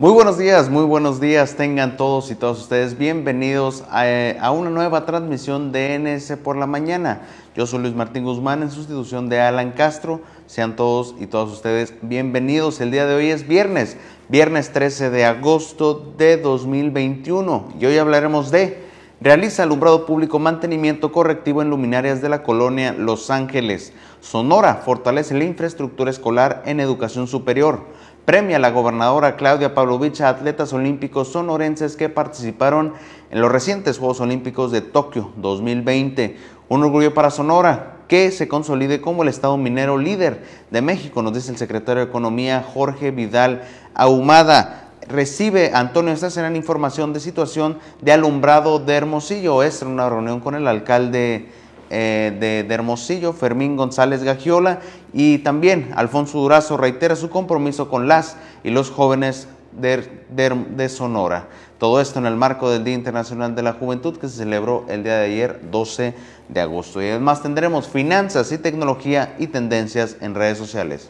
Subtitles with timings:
[0.00, 1.56] Muy buenos días, muy buenos días.
[1.56, 7.20] Tengan todos y todas ustedes bienvenidos a, una nueva transmisión de NS por la mañana.
[7.54, 10.22] Yo soy Luis Martín Guzmán en sustitución de Alan Castro.
[10.46, 12.80] Sean todos y todas ustedes bienvenidos.
[12.80, 13.98] El día de hoy es viernes,
[14.30, 18.88] viernes 13 de agosto de 2021 y hoy hablaremos de
[19.20, 23.92] realiza alumbrado público mantenimiento correctivo en luminarias de la colonia Los Ángeles.
[24.22, 27.84] Sonora fortalece la infraestructura escolar en educación superior
[28.30, 32.94] premia la gobernadora Claudia Pavlovich a atletas olímpicos sonorenses que participaron
[33.28, 36.36] en los recientes Juegos Olímpicos de Tokio 2020.
[36.68, 41.34] Un orgullo para Sonora que se consolide como el Estado minero líder de México, nos
[41.34, 43.62] dice el secretario de Economía Jorge Vidal
[43.94, 44.90] Ahumada.
[45.08, 49.64] Recibe Antonio será información de situación de alumbrado de Hermosillo.
[49.64, 51.48] Es una reunión con el alcalde
[51.90, 54.80] eh, de, Hermosillo, Fermín González Gagiola,
[55.12, 61.48] y también Alfonso Durazo reitera su compromiso con las y los jóvenes de, de, Sonora.
[61.78, 65.02] Todo esto en el marco del Día Internacional de la Juventud que se celebró el
[65.02, 66.14] día de ayer, 12
[66.48, 67.02] de agosto.
[67.02, 71.06] Y además tendremos finanzas y tecnología y tendencias en redes sociales.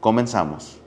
[0.00, 0.82] Comenzamos.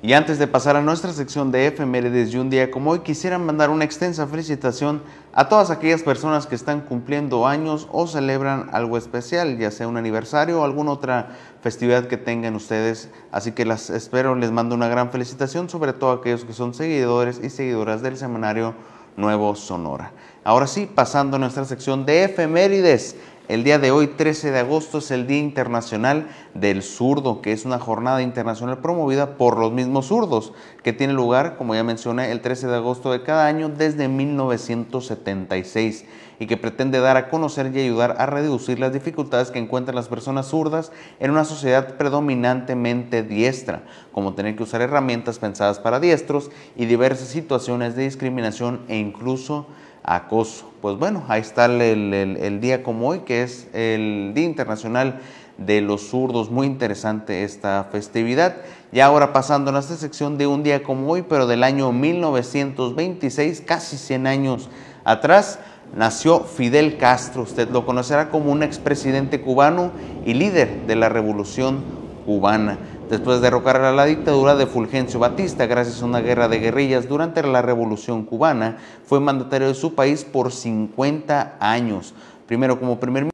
[0.00, 3.36] Y antes de pasar a nuestra sección de efemérides y un día como hoy, quisiera
[3.36, 8.96] mandar una extensa felicitación a todas aquellas personas que están cumpliendo años o celebran algo
[8.96, 13.10] especial, ya sea un aniversario o alguna otra festividad que tengan ustedes.
[13.32, 16.74] Así que las espero, les mando una gran felicitación, sobre todo a aquellos que son
[16.74, 18.74] seguidores y seguidoras del semanario
[19.16, 20.12] Nuevo Sonora.
[20.44, 23.16] Ahora sí, pasando a nuestra sección de efemérides.
[23.48, 27.64] El día de hoy, 13 de agosto, es el Día Internacional del Zurdo, que es
[27.64, 32.42] una jornada internacional promovida por los mismos zurdos, que tiene lugar, como ya mencioné, el
[32.42, 36.04] 13 de agosto de cada año desde 1976
[36.38, 40.08] y que pretende dar a conocer y ayudar a reducir las dificultades que encuentran las
[40.08, 46.50] personas zurdas en una sociedad predominantemente diestra, como tener que usar herramientas pensadas para diestros
[46.76, 49.66] y diversas situaciones de discriminación e incluso
[50.08, 50.72] acoso.
[50.80, 55.20] Pues bueno, ahí está el, día como hoy, que es el Día Internacional
[55.58, 56.50] de los Zurdos.
[56.50, 58.56] Muy interesante esta festividad.
[58.90, 63.62] Y ahora pasando a esta sección de un día como hoy, pero del año 1926,
[63.66, 64.70] casi 100 años
[65.04, 65.58] atrás,
[65.94, 67.42] nació Fidel Castro.
[67.42, 69.92] Usted lo conocerá como un expresidente cubano
[70.24, 71.84] y líder de la revolución
[72.24, 76.58] cubana después de derrocar a la dictadura de Fulgencio Batista gracias a una guerra de
[76.58, 82.14] guerrillas durante la Revolución cubana, fue mandatario de su país por 50 años.
[82.46, 83.32] Primero como primer ministro.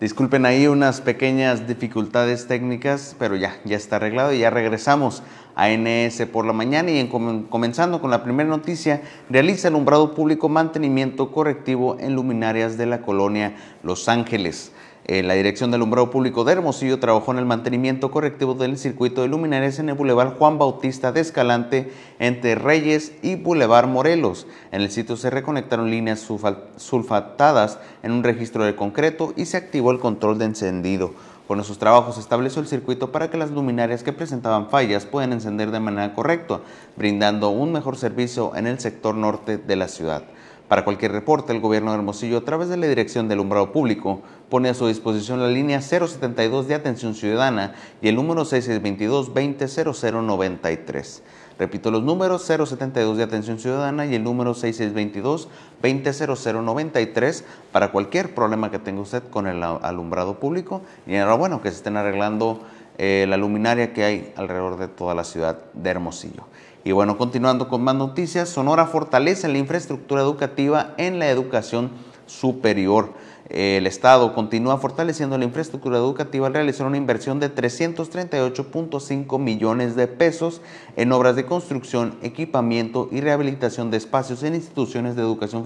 [0.00, 5.22] Disculpen ahí unas pequeñas dificultades técnicas, pero ya, ya está arreglado y ya regresamos
[5.54, 7.06] a NS por la mañana y
[7.50, 13.56] comenzando con la primera noticia, realiza alumbrado público mantenimiento correctivo en luminarias de la colonia
[13.82, 14.72] Los Ángeles.
[15.10, 19.22] Eh, la Dirección del Alumbrado Público de Hermosillo trabajó en el mantenimiento correctivo del circuito
[19.22, 21.90] de luminarias en el Boulevard Juan Bautista de Escalante
[22.20, 24.46] entre Reyes y Boulevard Morelos.
[24.70, 26.24] En el sitio se reconectaron líneas
[26.76, 31.12] sulfatadas en un registro de concreto y se activó el control de encendido.
[31.48, 35.32] Con esos trabajos se estableció el circuito para que las luminarias que presentaban fallas puedan
[35.32, 36.60] encender de manera correcta,
[36.96, 40.22] brindando un mejor servicio en el sector norte de la ciudad.
[40.70, 44.22] Para cualquier reporte, el gobierno de Hermosillo, a través de la Dirección del Alumbrado Público,
[44.48, 51.22] pone a su disposición la línea 072 de atención ciudadana y el número 6622-200093.
[51.58, 57.42] Repito los números 072 de atención ciudadana y el número 6622-200093
[57.72, 60.82] para cualquier problema que tenga usted con el alumbrado público.
[61.04, 62.60] Y enhorabuena que se estén arreglando
[62.96, 66.44] eh, la luminaria que hay alrededor de toda la ciudad de Hermosillo.
[66.84, 71.90] Y bueno, continuando con más noticias, Sonora fortalece la infraestructura educativa en la educación
[72.26, 73.12] superior.
[73.50, 80.06] El Estado continúa fortaleciendo la infraestructura educativa al realizar una inversión de 338.5 millones de
[80.06, 80.62] pesos
[80.96, 85.64] en obras de construcción, equipamiento y rehabilitación de espacios en instituciones de educación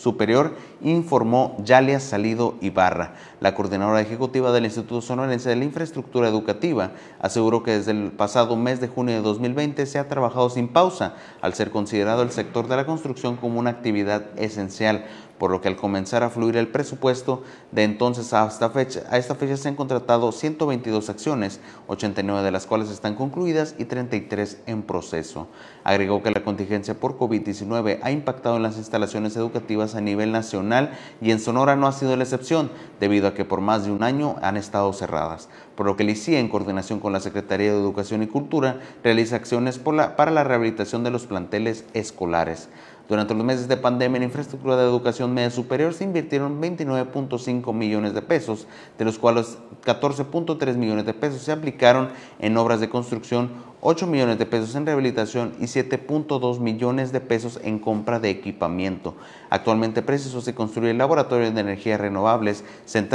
[0.00, 3.14] superior, informó Yalia Salido Ibarra.
[3.40, 8.56] La coordinadora ejecutiva del Instituto Sonorense de la Infraestructura Educativa aseguró que desde el pasado
[8.56, 12.66] mes de junio de 2020 se ha trabajado sin pausa, al ser considerado el sector
[12.66, 15.04] de la construcción como una actividad esencial,
[15.40, 17.42] por lo que al comenzar a fluir el presupuesto
[17.72, 23.14] de entonces a esta fecha se han contratado 122 acciones, 89 de las cuales están
[23.14, 25.48] concluidas y 33 en proceso.
[25.82, 30.90] Agregó que la contingencia por COVID-19 ha impactado en las instalaciones educativas a nivel nacional
[31.22, 32.70] y en Sonora no ha sido la excepción,
[33.00, 36.10] debido a que por más de un año han estado cerradas, por lo que el
[36.10, 41.02] ICIE, en coordinación con la Secretaría de Educación y Cultura, realiza acciones para la rehabilitación
[41.02, 42.68] de los planteles escolares.
[43.10, 48.14] Durante los meses de pandemia en infraestructura de educación media superior se invirtieron 29.5 millones
[48.14, 48.68] de pesos,
[48.98, 54.38] de los cuales 14.3 millones de pesos se aplicaron en obras de construcción, 8 millones
[54.38, 59.16] de pesos en rehabilitación y 7.2 millones de pesos en compra de equipamiento.
[59.48, 62.62] Actualmente preciso se construye el laboratorio de energías renovables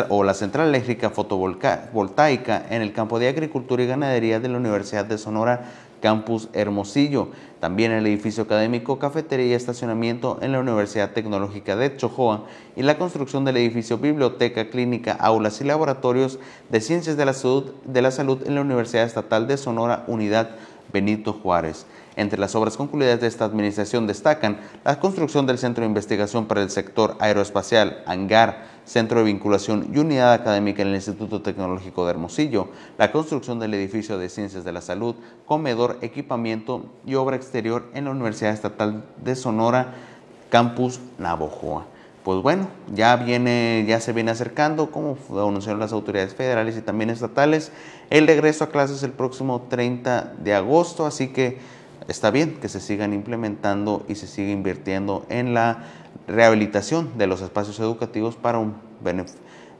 [0.09, 5.06] o la central eléctrica fotovoltaica en el campo de agricultura y ganadería de la Universidad
[5.06, 5.71] de Sonora
[6.06, 7.30] Campus Hermosillo.
[7.60, 12.44] También el edificio académico, cafetería y estacionamiento en la Universidad Tecnológica de Chojoa
[12.75, 16.38] y la construcción del edificio biblioteca, clínica, aulas y laboratorios
[16.69, 20.52] de ciencias de la salud, de la salud en la Universidad Estatal de Sonora Unidad
[20.94, 21.88] Benito Juárez.
[22.15, 26.62] Entre las obras concluidas de esta administración destacan la construcción del Centro de Investigación para
[26.62, 32.12] el Sector Aeroespacial, hangar, Centro de Vinculación y Unidad Académica en el Instituto Tecnológico de
[32.12, 35.15] Hermosillo, la construcción del edificio de Ciencias de la Salud,
[35.45, 39.94] comedor, equipamiento y obra exterior en la Universidad Estatal de Sonora,
[40.50, 41.85] Campus Navojoa.
[42.23, 47.12] Pues bueno, ya viene, ya se viene acercando, como anunciaron las autoridades federales y también
[47.12, 47.71] estatales,
[48.09, 51.59] el regreso a clases el próximo 30 de agosto, así que
[52.07, 55.84] está bien que se sigan implementando y se siga invirtiendo en la
[56.28, 58.75] rehabilitación de los espacios educativos para un,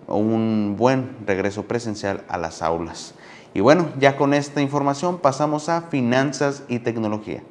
[0.08, 3.14] un buen regreso presencial a las aulas.
[3.54, 7.42] Y bueno, ya con esta información pasamos a finanzas y tecnología.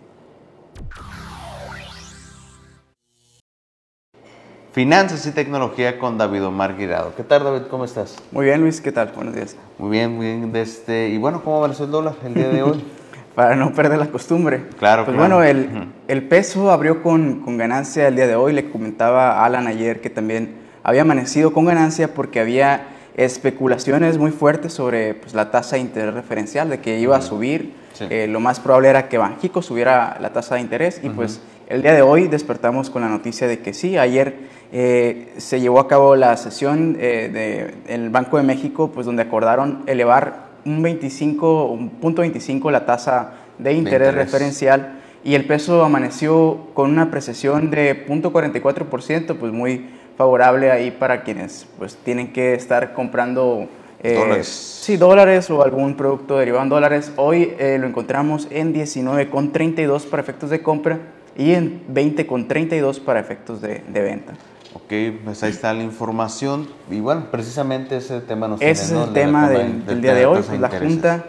[4.72, 7.14] Finanzas y tecnología con David Omar Guirado.
[7.14, 7.68] ¿Qué tal, David?
[7.70, 8.16] ¿Cómo estás?
[8.32, 8.80] Muy bien, Luis.
[8.80, 9.12] ¿Qué tal?
[9.14, 9.56] Buenos días.
[9.78, 10.56] Muy bien, muy bien.
[10.56, 12.84] Este, y bueno, ¿cómo va el dólar el día de hoy?
[13.34, 14.64] para no perder la costumbre.
[14.78, 18.52] Claro, pues bueno, el, el, peso abrió con, con, ganancia el día de hoy.
[18.52, 24.30] Le comentaba a Alan ayer que también había amanecido con ganancia porque había especulaciones muy
[24.30, 27.74] fuertes sobre pues, la tasa de interés referencial, de que iba a subir.
[28.10, 31.80] Eh, lo más probable era que Banjico subiera la tasa de interés y pues el
[31.82, 34.34] día de hoy despertamos con la noticia de que sí, ayer
[34.72, 39.84] eh, se llevó a cabo la sesión eh, del Banco de México, pues donde acordaron
[39.86, 46.68] elevar un 25, un punto 25 la tasa de interés, referencial y el peso amaneció
[46.74, 52.92] con una apreciación de 0.44%, pues muy favorable ahí para quienes pues tienen que estar
[52.92, 53.68] comprando
[54.02, 54.46] eh, dólares.
[54.46, 57.12] Sí, dólares o algún producto derivado en dólares.
[57.16, 60.98] Hoy eh, lo encontramos en 19,32 para efectos de compra
[61.36, 64.34] y en 20,32 para efectos de, de venta.
[64.74, 64.92] Ok,
[65.24, 66.68] pues ahí está la información.
[66.90, 70.42] Y bueno, precisamente ese tema nos Ese es el tema del, día de hoy.
[70.42, 71.24] Pues la Junta,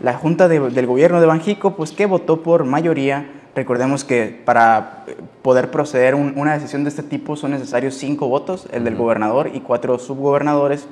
[0.00, 3.30] la junta del Gobierno de Banjico, pues que votó por mayoría.
[3.56, 5.04] Recordemos que para
[5.42, 9.60] poder proceder una decisión de este tipo son necesarios cinco votos, el del gobernador y
[9.60, 10.86] cuatro subgobernadores,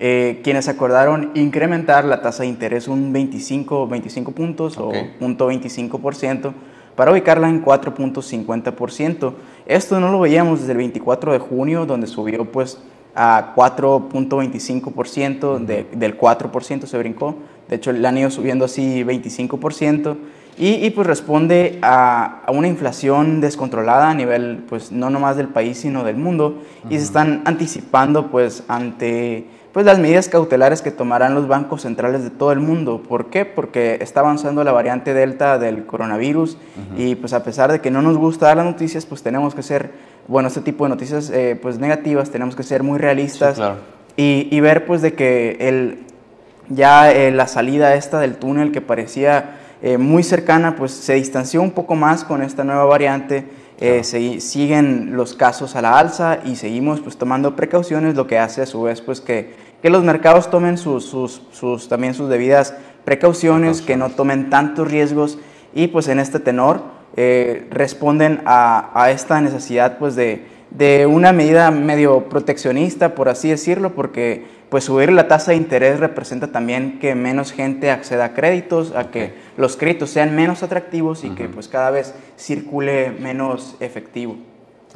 [0.00, 6.52] eh, quienes acordaron incrementar la tasa de interés un 25, 25 puntos o punto 25%
[6.96, 9.32] para ubicarla en 4.50%.
[9.66, 12.78] Esto no lo veíamos desde el 24 de junio, donde subió pues
[13.14, 17.36] a 4.25%, del 4% se brincó,
[17.68, 20.16] de hecho le han ido subiendo así 25%,
[20.58, 26.04] y, pues responde a, una inflación descontrolada a nivel pues no nomás del país sino
[26.04, 26.58] del mundo,
[26.90, 32.22] y se están anticipando pues ante pues las medidas cautelares que tomarán los bancos centrales
[32.22, 33.02] de todo el mundo.
[33.08, 33.46] ¿Por qué?
[33.46, 36.58] Porque está avanzando la variante Delta del coronavirus
[36.96, 39.62] y pues a pesar de que no nos gusta dar las noticias, pues tenemos que
[39.62, 39.90] ser,
[40.28, 43.60] bueno, este tipo de noticias eh, pues negativas, tenemos que ser muy realistas
[44.16, 46.00] y, ver pues de que el,
[46.68, 51.62] ya eh, la salida esta del túnel que parecía eh, muy cercana, pues se distanció
[51.62, 53.46] un poco más con esta nueva variante
[53.84, 58.62] eh, siguen los casos a la alza y seguimos pues tomando precauciones, lo que hace
[58.62, 62.74] a su vez pues que, que los mercados tomen sus, sus, sus, también sus debidas
[63.04, 65.38] precauciones, que no tomen tantos riesgos
[65.74, 66.82] y pues en este tenor
[67.16, 73.50] eh, responden a, a, esta necesidad pues de, de una medida medio proteccionista, por así
[73.50, 78.32] decirlo, porque pues subir la tasa de interés representa también que menos gente acceda a
[78.32, 83.76] créditos, a que los créditos sean menos atractivos y que pues cada vez circule menos
[83.80, 84.36] efectivo.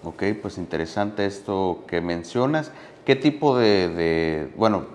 [0.02, 2.72] Ok, pues interesante esto que mencionas.
[3.04, 4.86] ¿Qué tipo de, bueno,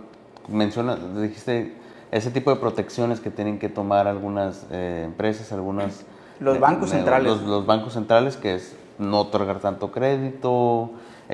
[0.47, 1.75] mencionas, dijiste
[2.09, 6.03] ese tipo de protecciones que tienen que tomar algunas eh, empresas, algunas...
[6.39, 7.27] Los bancos centrales.
[7.27, 10.89] Los, los, bancos centrales, que es no otorgar tanto crédito,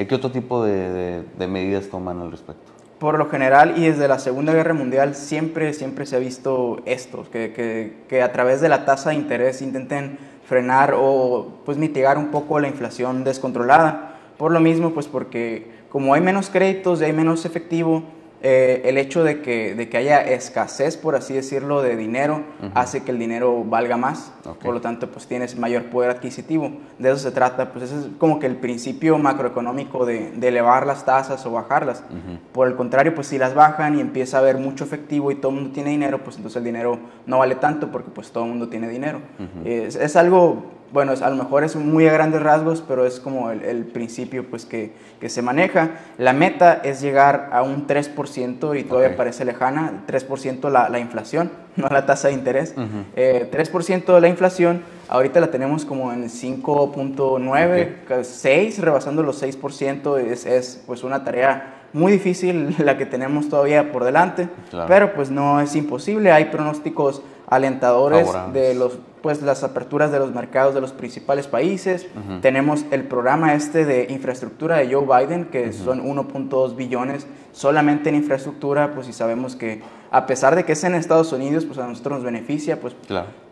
[0.05, 2.66] ¿Qué otro tipo de, medidas toman al respecto?
[2.99, 7.25] Por lo general y desde la Segunda Guerra Mundial siempre, siempre se ha visto esto,
[7.31, 12.17] que, que, que a través de la tasa de interés intenten frenar o pues mitigar
[12.17, 14.15] un poco la inflación descontrolada.
[14.37, 18.03] Por lo mismo, pues porque como hay menos créditos y hay menos efectivo,
[18.41, 22.43] eh, el hecho de que, de que haya escasez, por así decirlo, de dinero,
[22.75, 24.31] hace que el dinero valga más.
[24.63, 26.71] Por lo tanto, pues tienes mayor poder adquisitivo.
[26.99, 27.71] De eso se trata.
[27.71, 32.03] Pues ese es como que el principio macroeconómico de, de elevar las tasas o bajarlas.
[32.51, 35.51] Por el contrario, pues si las bajan y empieza a haber mucho efectivo y todo
[35.51, 38.51] el mundo tiene dinero, pues entonces el dinero no vale tanto porque pues todo el
[38.51, 39.19] mundo tiene dinero.
[39.65, 43.51] es, es algo bueno, a lo mejor es muy a grandes rasgos, pero es como
[43.51, 45.91] el, principio pues, que, que, se maneja.
[46.17, 51.51] La meta es llegar a un 3% y todavía parece lejana, 3% la, la, inflación,
[51.75, 52.75] no la tasa de interés.
[52.75, 60.19] 3% eh, de la inflación, ahorita la tenemos como en 5.9, 6, rebasando los 6%,
[60.19, 64.49] es, es pues una tarea muy difícil la que tenemos todavía por delante,
[64.87, 70.33] pero pues no es imposible, hay pronósticos alentadores de los pues las aperturas de los
[70.33, 72.07] mercados de los principales países.
[72.41, 78.15] Tenemos el programa este de infraestructura de Joe Biden, que son 1.2 billones solamente en
[78.15, 79.81] infraestructura, pues y sabemos que
[80.11, 82.95] a pesar de que es en Estados Unidos, pues a nosotros nos beneficia, pues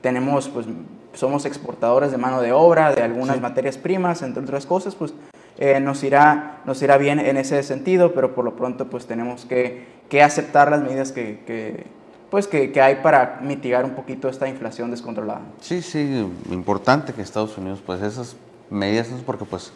[0.01, 0.67] tenemos, pues
[1.13, 5.13] somos exportadores de mano de obra, de algunas materias primas, entre otras cosas, pues
[5.57, 9.45] eh, nos, irá, nos irá bien en ese sentido, pero por lo pronto pues tenemos
[9.45, 11.85] que, que aceptar las medidas que, que
[12.29, 15.41] pues que, que, hay para mitigar un poquito esta inflación descontrolada.
[15.61, 18.35] Sí, sí, importante que Estados Unidos, pues esas
[18.69, 19.71] medidas, porque pues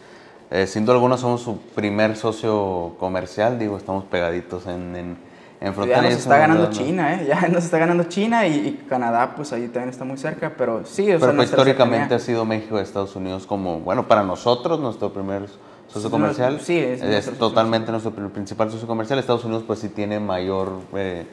[0.50, 5.16] eh, sin duda alguna somos su primer socio comercial, digo, estamos pegaditos en, en,
[5.60, 6.02] en frontera.
[6.02, 7.26] Ya nos está ganando China, ¿eh?
[7.28, 11.12] Ya nos está ganando China y, Canadá, pues ahí también está muy cerca, pero sí.
[11.12, 15.12] O pero pues, históricamente ha sido México y Estados Unidos como, bueno, para nosotros nuestro
[15.12, 15.48] primer
[15.86, 16.60] socio comercial.
[16.60, 19.20] Sí, es, es totalmente nuestro principal socio comercial.
[19.20, 20.80] Estados Unidos pues sí tiene mayor...
[20.94, 21.26] Eh,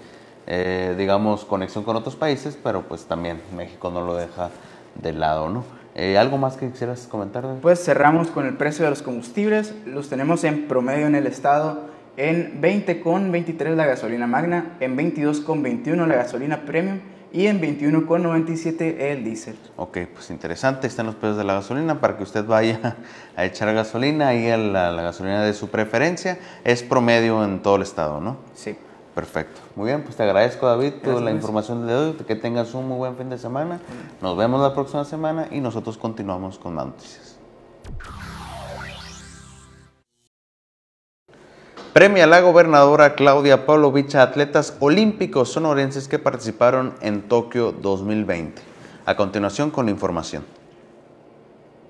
[0.47, 4.49] eh, digamos, conexión con otros países, pero pues también México no lo deja
[4.95, 5.63] de lado, ¿no?
[5.93, 7.43] Eh, ¿Algo más que quisieras comentar?
[7.61, 9.73] Pues cerramos con el precio de los combustibles.
[9.85, 11.87] Los tenemos en promedio en el estado
[12.17, 16.99] en 20,23 la gasolina magna, en 22,21 la gasolina premium
[17.31, 19.57] y en 21,97 el diésel.
[19.75, 22.95] Ok, pues interesante, están los precios de la gasolina para que usted vaya
[23.35, 26.39] a echar gasolina y a la, la gasolina de su preferencia.
[26.63, 28.37] Es promedio en todo el estado, ¿no?
[28.55, 28.77] Sí.
[29.17, 29.59] Perfecto.
[29.75, 32.13] Muy bien, pues te agradezco David por la información de hoy.
[32.27, 33.79] Que tengas un muy buen fin de semana.
[34.21, 37.39] Nos vemos la próxima semana y nosotros continuamos con más noticias.
[41.93, 48.61] Premia la gobernadora Claudia Pavlovich a atletas olímpicos sonorenses que participaron en Tokio 2020.
[49.07, 50.45] A continuación con la información.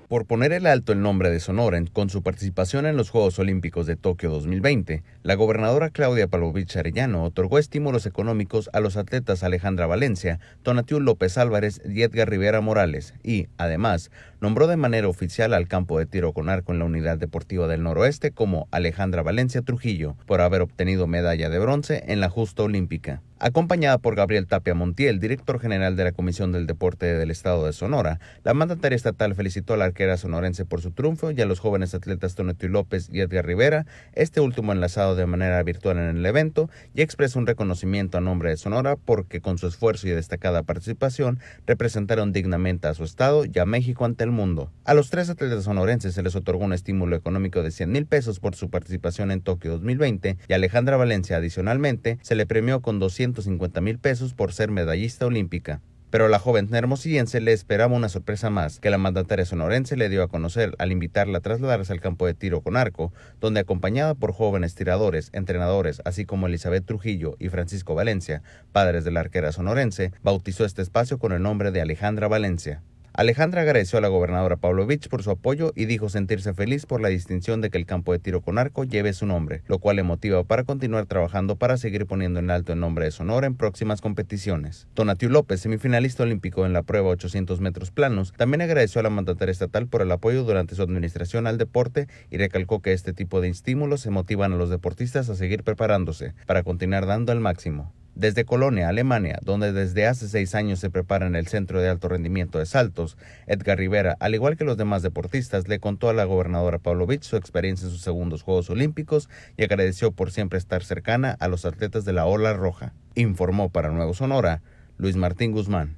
[0.08, 3.86] Por poner el alto el nombre de Sonora con su participación en los Juegos Olímpicos
[3.86, 9.86] de Tokio 2020, la gobernadora Claudia Palovich Arellano otorgó estímulos económicos a los atletas Alejandra
[9.86, 14.10] Valencia, Tonatiuh López Álvarez y Edgar Rivera Morales y, además,
[14.40, 17.82] nombró de manera oficial al campo de tiro con arco en la Unidad Deportiva del
[17.82, 23.20] Noroeste como Alejandra Valencia Trujillo por haber obtenido medalla de bronce en la justa olímpica.
[23.40, 27.72] Acompañada por Gabriel Tapia Montiel, director general de la Comisión del Deporte del Estado de
[27.72, 31.60] Sonora, la mandataria estatal felicitó a la arquera sonorense por su triunfo y a los
[31.60, 36.26] jóvenes atletas Tonatiuh López y Edgar Rivera, este último enlazado de manera virtual en el
[36.26, 40.64] evento, y expresó un reconocimiento a nombre de Sonora porque con su esfuerzo y destacada
[40.64, 44.72] participación representaron dignamente a su estado y a México ante el mundo.
[44.84, 48.40] A los tres atletas sonorenses se les otorgó un estímulo económico de 100 mil pesos
[48.40, 52.98] por su participación en Tokio 2020 y a Alejandra Valencia adicionalmente se le premió con
[52.98, 55.82] 200 150 mil pesos por ser medallista olímpica.
[56.10, 60.08] Pero a la joven hermosillense le esperaba una sorpresa más, que la mandataria sonorense le
[60.08, 64.14] dio a conocer al invitarla a trasladarse al campo de tiro con arco, donde acompañada
[64.14, 68.42] por jóvenes tiradores, entrenadores, así como Elizabeth Trujillo y Francisco Valencia,
[68.72, 72.82] padres de la arquera sonorense, bautizó este espacio con el nombre de Alejandra Valencia.
[73.18, 77.08] Alejandra agradeció a la gobernadora Pavlovich por su apoyo y dijo sentirse feliz por la
[77.08, 80.04] distinción de que el campo de tiro con arco lleve su nombre, lo cual le
[80.04, 84.00] motiva para continuar trabajando para seguir poniendo en alto el nombre de Sonora en próximas
[84.00, 84.86] competiciones.
[84.94, 89.50] Donatiu López, semifinalista olímpico en la prueba 800 metros planos, también agradeció a la mandataria
[89.50, 93.48] estatal por el apoyo durante su administración al deporte y recalcó que este tipo de
[93.48, 97.92] estímulos se motivan a los deportistas a seguir preparándose para continuar dando el máximo.
[98.18, 102.08] Desde Colonia, Alemania, donde desde hace seis años se prepara en el Centro de Alto
[102.08, 106.24] Rendimiento de Saltos, Edgar Rivera, al igual que los demás deportistas, le contó a la
[106.24, 111.36] gobernadora Pavlovich su experiencia en sus segundos Juegos Olímpicos y agradeció por siempre estar cercana
[111.38, 112.92] a los atletas de la Ola Roja.
[113.14, 114.62] Informó para Nuevo Sonora
[114.96, 115.96] Luis Martín Guzmán.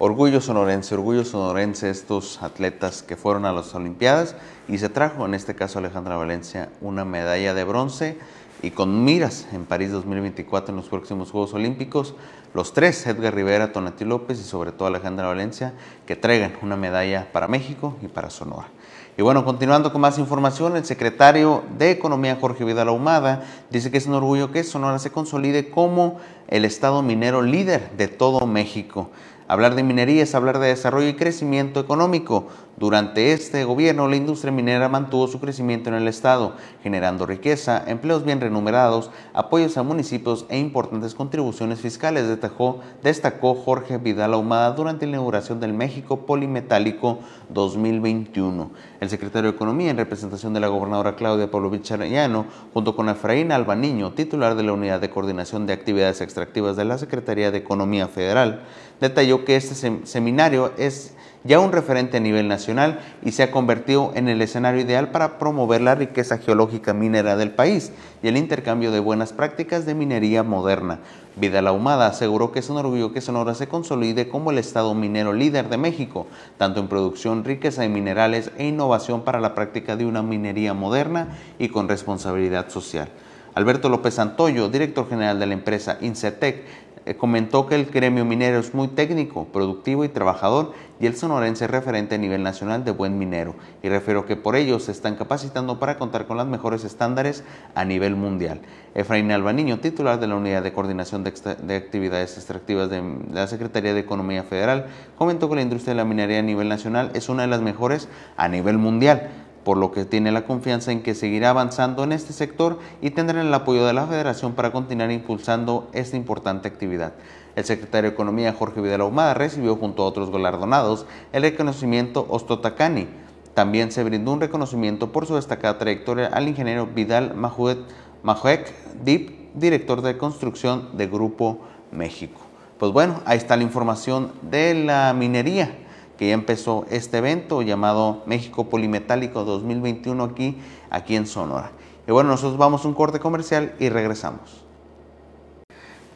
[0.00, 4.34] Orgullo sonorense, orgullo sonorense estos atletas que fueron a las Olimpiadas
[4.68, 8.18] y se trajo, en este caso Alejandra Valencia, una medalla de bronce
[8.62, 12.14] y con miras en París 2024 en los próximos Juegos Olímpicos,
[12.54, 15.74] los tres, Edgar Rivera, Tonati López y sobre todo Alejandra Valencia,
[16.06, 18.68] que traigan una medalla para México y para Sonora.
[19.16, 23.98] Y bueno, continuando con más información, el secretario de Economía Jorge Vidal Ahumada dice que
[23.98, 29.10] es un orgullo que Sonora se consolide como el estado minero líder de todo México.
[29.48, 32.48] Hablar de minería es hablar de desarrollo y crecimiento económico.
[32.78, 38.24] Durante este gobierno, la industria minera mantuvo su crecimiento en el Estado, generando riqueza, empleos
[38.24, 45.10] bien remunerados, apoyos a municipios e importantes contribuciones fiscales, destacó, Jorge Vidal Ahumada durante la
[45.10, 47.18] inauguración del México Polimetálico
[47.48, 48.70] 2021.
[49.00, 53.50] El secretario de Economía, en representación de la gobernadora Claudia Pavlovich Arellano, junto con Efraín
[53.50, 58.06] Albaniño, titular de la Unidad de Coordinación de Actividades Extractivas de la Secretaría de Economía
[58.06, 58.62] Federal,
[59.00, 59.74] detalló que este
[60.06, 64.80] seminario es ya un referente a nivel nacional y se ha convertido en el escenario
[64.80, 67.92] ideal para promover la riqueza geológica minera del país
[68.22, 70.98] y el intercambio de buenas prácticas de minería moderna.
[71.36, 75.32] Vidal Ahumada aseguró que es un orgullo que Sonora se consolide como el estado minero
[75.32, 76.26] líder de México,
[76.56, 81.28] tanto en producción, riqueza de minerales e innovación para la práctica de una minería moderna
[81.58, 83.08] y con responsabilidad social.
[83.54, 88.58] Alberto López Santoyo, director general de la empresa Incetec, eh, comentó que el gremio minero
[88.58, 92.90] es muy técnico, productivo y trabajador y el sonorense es referente a nivel nacional de
[92.90, 96.84] buen minero y refiero que por ello se están capacitando para contar con los mejores
[96.84, 98.60] estándares a nivel mundial.
[98.94, 104.00] Efraín Albaniño, titular de la Unidad de Coordinación de, Actividades Extractivas de la Secretaría de
[104.00, 104.86] Economía Federal,
[105.16, 108.08] comentó que la industria de la minería a nivel nacional es una de las mejores
[108.36, 109.30] a nivel mundial
[109.68, 113.42] por lo que tiene la confianza en que seguirá avanzando en este sector y tendrá
[113.42, 117.12] el apoyo de la Federación para continuar impulsando esta importante actividad.
[117.54, 123.08] El secretario de Economía, Jorge Vidal Ahumada, recibió junto a otros galardonados el reconocimiento Ostotacani.
[123.52, 128.72] También se brindó un reconocimiento por su destacada trayectoria al ingeniero Vidal Majuek
[129.04, 131.58] Dip, director de construcción de Grupo
[131.92, 132.40] México.
[132.78, 135.76] Pues bueno, ahí está la información de la minería
[136.18, 140.58] que ya empezó este evento llamado México Polimetálico 2021 aquí,
[140.90, 141.70] aquí en Sonora.
[142.06, 144.64] Y bueno, nosotros vamos a un corte comercial y regresamos.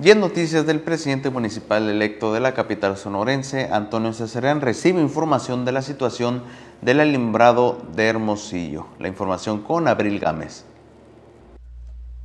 [0.02, 5.70] Y noticias del presidente municipal electo de la capital sonorense, Antonio Cesarán, recibe información de
[5.70, 6.42] la situación
[6.80, 8.86] del alimbrado de Hermosillo.
[8.98, 10.64] La información con Abril Gámez.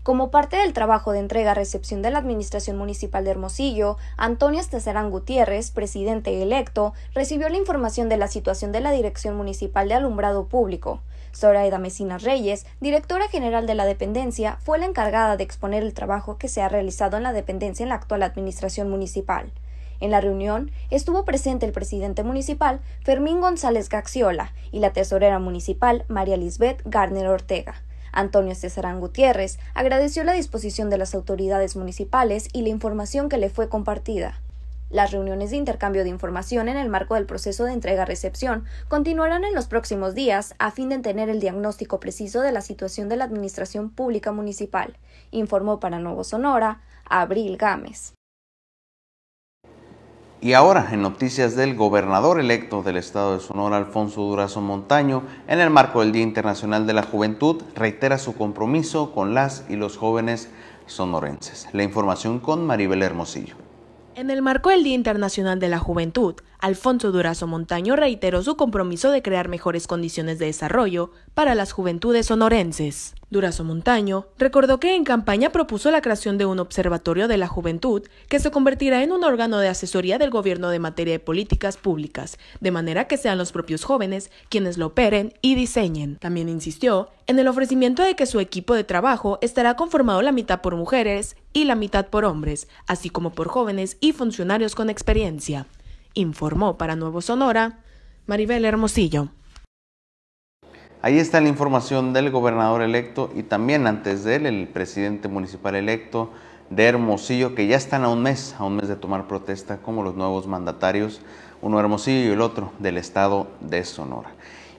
[0.08, 5.72] Como parte del trabajo de entrega-recepción de la Administración Municipal de Hermosillo, Antonio Esteserán Gutiérrez,
[5.72, 11.02] presidente electo, recibió la información de la situación de la Dirección Municipal de Alumbrado Público.
[11.36, 16.38] Zoraida Mesina Reyes, directora general de la dependencia, fue la encargada de exponer el trabajo
[16.38, 19.52] que se ha realizado en la dependencia en la actual Administración Municipal.
[20.00, 26.06] En la reunión estuvo presente el presidente municipal Fermín González Gaxiola y la tesorera municipal
[26.08, 27.84] María Lisbeth Garner Ortega.
[28.18, 33.52] Antonio Cesarán Gutiérrez agradeció la disposición de las autoridades municipales y la información que le
[33.52, 34.42] fue compartida.
[34.90, 39.54] Las reuniones de intercambio de información en el marco del proceso de entrega-recepción continuarán en
[39.54, 43.26] los próximos días a fin de tener el diagnóstico preciso de la situación de la
[43.26, 44.98] Administración Pública Municipal,
[45.30, 48.17] informó para Nuevo Sonora Abril Gámez.
[50.40, 55.60] Y ahora, en noticias del gobernador electo del estado de Sonora, Alfonso Durazo Montaño, en
[55.60, 59.98] el marco del Día Internacional de la Juventud, reitera su compromiso con las y los
[59.98, 60.50] jóvenes
[60.86, 61.68] sonorenses.
[61.74, 63.56] La información con Maribel Hermosillo.
[64.14, 69.10] En el marco del Día Internacional de la Juventud, Alfonso Durazo Montaño reiteró su compromiso
[69.10, 73.16] de crear mejores condiciones de desarrollo para las juventudes sonorenses.
[73.30, 78.04] Durazo Montaño recordó que en campaña propuso la creación de un observatorio de la juventud
[78.30, 82.38] que se convertirá en un órgano de asesoría del gobierno de materia de políticas públicas,
[82.62, 86.16] de manera que sean los propios jóvenes quienes lo operen y diseñen.
[86.18, 90.62] También insistió en el ofrecimiento de que su equipo de trabajo estará conformado la mitad
[90.62, 95.68] por mujeres y la mitad por hombres, así como por jóvenes y funcionarios con experiencia
[96.18, 97.80] informó para Nuevo Sonora
[98.26, 99.30] Maribel Hermosillo.
[101.04, 105.76] Ahí está la información del gobernador electo y también antes de él el presidente municipal
[105.76, 106.32] electo
[106.72, 110.02] de Hermosillo, que ya están a un mes, a un mes de tomar protesta como
[110.02, 111.22] los nuevos mandatarios,
[111.62, 114.32] uno Hermosillo y el otro del estado de Sonora.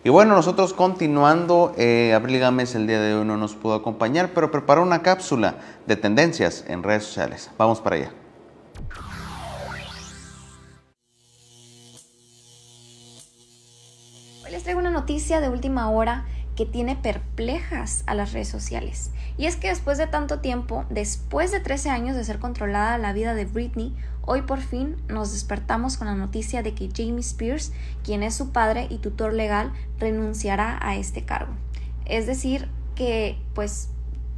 [0.03, 4.31] Y bueno, nosotros continuando, eh, Abril Gámez el día de hoy no nos pudo acompañar,
[4.35, 5.55] pero preparó una cápsula
[5.87, 7.51] de tendencias en redes sociales.
[7.57, 8.13] Vamos para allá.
[14.69, 19.13] Traigo una noticia de última hora que tiene perplejas a las redes sociales.
[19.39, 23.15] Y es que después de tanto tiempo, después de 13 años de ser controlada la
[23.15, 27.73] vida de Britney, hoy por fin nos despertamos con la noticia de que Jamie Spears,
[28.05, 31.55] quien es su padre y tutor legal, renunciará a este cargo.
[32.05, 33.89] Es decir, que pues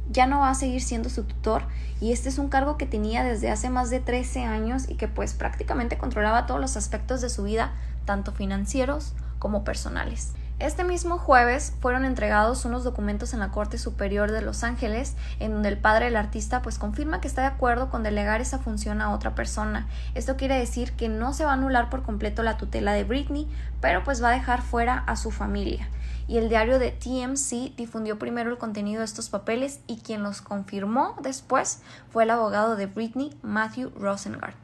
[0.09, 1.63] ya no va a seguir siendo su tutor
[1.99, 5.09] y este es un cargo que tenía desde hace más de 13 años y que
[5.09, 7.73] pues prácticamente controlaba todos los aspectos de su vida,
[8.05, 10.33] tanto financieros como personales.
[10.59, 15.53] Este mismo jueves fueron entregados unos documentos en la Corte Superior de Los Ángeles en
[15.53, 19.01] donde el padre del artista pues confirma que está de acuerdo con delegar esa función
[19.01, 19.87] a otra persona.
[20.13, 23.49] Esto quiere decir que no se va a anular por completo la tutela de Britney,
[23.81, 25.89] pero pues va a dejar fuera a su familia
[26.27, 30.41] y el diario de TMC difundió primero el contenido de estos papeles y quien los
[30.41, 34.55] confirmó después fue el abogado de Britney, Matthew Rosengart.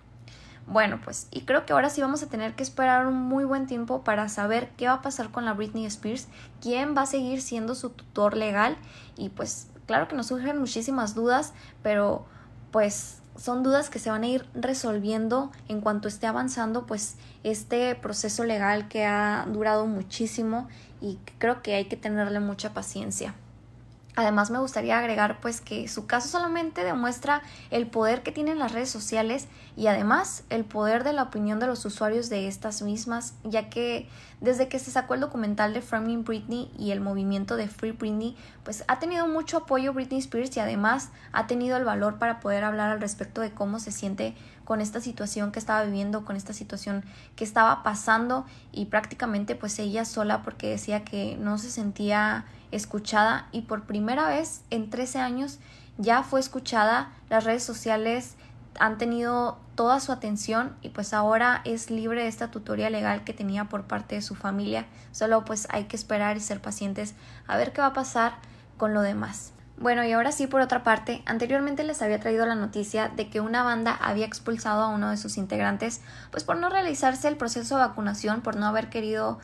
[0.67, 3.67] Bueno, pues, y creo que ahora sí vamos a tener que esperar un muy buen
[3.67, 6.27] tiempo para saber qué va a pasar con la Britney Spears,
[6.61, 8.77] quién va a seguir siendo su tutor legal
[9.15, 11.53] y pues claro que nos surgen muchísimas dudas,
[11.83, 12.25] pero
[12.71, 17.95] pues son dudas que se van a ir resolviendo en cuanto esté avanzando pues este
[17.95, 20.67] proceso legal que ha durado muchísimo
[20.99, 23.35] y creo que hay que tenerle mucha paciencia.
[24.17, 28.71] Además me gustaría agregar pues que su caso solamente demuestra el poder que tienen las
[28.71, 33.35] redes sociales y además el poder de la opinión de los usuarios de estas mismas,
[33.43, 34.09] ya que
[34.41, 38.35] desde que se sacó el documental de Framing Britney y el movimiento de Free Britney,
[38.63, 42.63] pues ha tenido mucho apoyo Britney Spears y además ha tenido el valor para poder
[42.63, 44.33] hablar al respecto de cómo se siente
[44.65, 49.77] con esta situación que estaba viviendo, con esta situación que estaba pasando y prácticamente pues
[49.77, 55.19] ella sola porque decía que no se sentía escuchada y por primera vez en 13
[55.19, 55.59] años
[55.97, 58.35] ya fue escuchada, las redes sociales
[58.79, 63.33] han tenido toda su atención y pues ahora es libre de esta tutoría legal que
[63.33, 64.85] tenía por parte de su familia.
[65.11, 67.15] Solo pues hay que esperar y ser pacientes
[67.47, 68.33] a ver qué va a pasar
[68.77, 69.53] con lo demás.
[69.79, 73.41] Bueno, y ahora sí, por otra parte, anteriormente les había traído la noticia de que
[73.41, 76.01] una banda había expulsado a uno de sus integrantes,
[76.31, 79.37] pues por no realizarse el proceso de vacunación, por no haber querido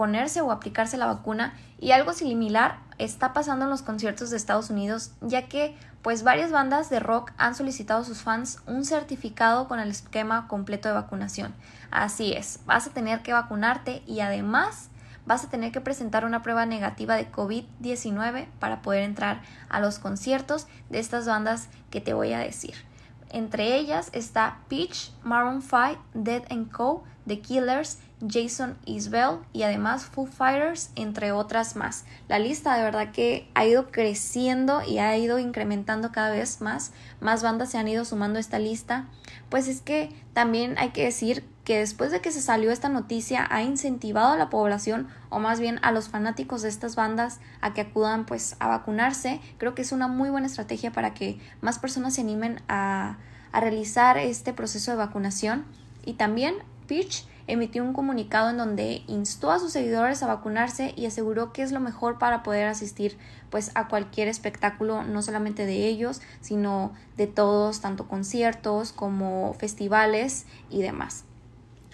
[0.00, 4.70] ponerse o aplicarse la vacuna y algo similar está pasando en los conciertos de Estados
[4.70, 9.68] Unidos ya que pues varias bandas de rock han solicitado a sus fans un certificado
[9.68, 11.54] con el esquema completo de vacunación.
[11.90, 14.88] Así es, vas a tener que vacunarte y además
[15.26, 19.98] vas a tener que presentar una prueba negativa de COVID-19 para poder entrar a los
[19.98, 22.89] conciertos de estas bandas que te voy a decir.
[23.30, 30.26] Entre ellas está Peach, Maroon 5, Dead Co., The Killers, Jason Isbell y además Foo
[30.26, 32.04] Fighters, entre otras más.
[32.28, 36.92] La lista de verdad que ha ido creciendo y ha ido incrementando cada vez más.
[37.20, 39.06] Más bandas se han ido sumando a esta lista.
[39.48, 43.46] Pues es que también hay que decir que después de que se salió esta noticia
[43.50, 47.74] ha incentivado a la población o más bien a los fanáticos de estas bandas a
[47.74, 49.40] que acudan pues a vacunarse.
[49.58, 53.18] Creo que es una muy buena estrategia para que más personas se animen a,
[53.52, 55.64] a realizar este proceso de vacunación.
[56.04, 56.54] Y también
[56.86, 61.62] Peach emitió un comunicado en donde instó a sus seguidores a vacunarse y aseguró que
[61.62, 63.18] es lo mejor para poder asistir
[63.50, 70.46] pues a cualquier espectáculo, no solamente de ellos, sino de todos, tanto conciertos como festivales
[70.70, 71.24] y demás.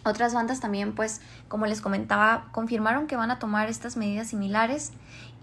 [0.07, 4.92] Otras bandas también, pues, como les comentaba, confirmaron que van a tomar estas medidas similares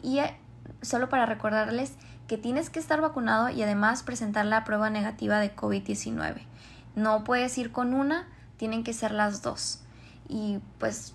[0.02, 0.38] y eh,
[0.82, 1.95] solo para recordarles
[2.30, 6.43] que tienes que estar vacunado y además presentar la prueba negativa de COVID-19.
[6.95, 9.82] No puedes ir con una, tienen que ser las dos.
[10.30, 11.13] Y pues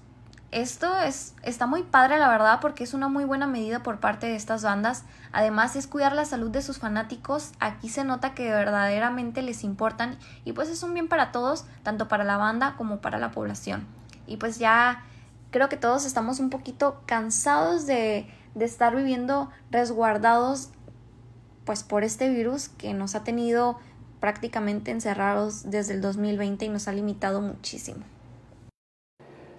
[0.51, 4.27] esto es, está muy padre la verdad porque es una muy buena medida por parte
[4.27, 5.05] de estas bandas.
[5.31, 7.53] Además es cuidar la salud de sus fanáticos.
[7.61, 12.09] Aquí se nota que verdaderamente les importan y pues es un bien para todos, tanto
[12.09, 13.87] para la banda como para la población.
[14.27, 15.05] Y pues ya
[15.51, 20.71] creo que todos estamos un poquito cansados de, de estar viviendo resguardados
[21.67, 23.79] pues por este virus que nos ha tenido
[24.19, 28.03] prácticamente encerrados desde el 2020 y nos ha limitado muchísimo.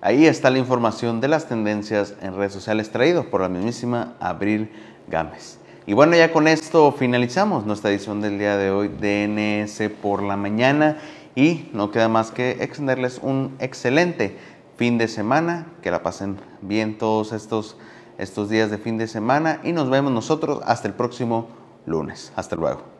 [0.01, 4.71] Ahí está la información de las tendencias en redes sociales traído por la mismísima Abril
[5.09, 5.59] Gámez.
[5.85, 10.37] Y bueno, ya con esto finalizamos nuestra edición del día de hoy DNS por la
[10.37, 10.99] mañana
[11.35, 14.37] y no queda más que extenderles un excelente
[14.77, 17.75] fin de semana, que la pasen bien todos estos,
[18.17, 21.47] estos días de fin de semana y nos vemos nosotros hasta el próximo
[21.85, 22.31] lunes.
[22.37, 22.98] Hasta luego.